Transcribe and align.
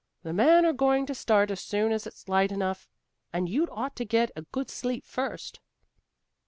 "The 0.23 0.33
men 0.33 0.65
are 0.65 0.73
going 0.73 1.05
to 1.05 1.13
start 1.13 1.51
as 1.51 1.59
soon 1.59 1.91
as 1.91 2.07
it's 2.07 2.27
light 2.27 2.51
enough, 2.51 2.89
and 3.31 3.47
you'd 3.47 3.69
ought 3.71 3.95
to 3.97 4.03
get 4.03 4.31
a 4.35 4.41
good 4.41 4.71
sleep 4.71 5.05
first." 5.05 5.59